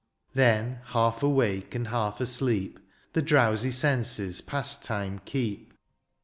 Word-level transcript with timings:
Then 0.33 0.79
half 0.85 1.21
awake, 1.21 1.75
and 1.75 1.89
half 1.89 2.19
asleep, 2.21 2.79
Tlie 3.13 3.23
drowsy 3.23 3.69
senses 3.69 4.41
pastime 4.41 5.21
keep. 5.25 5.75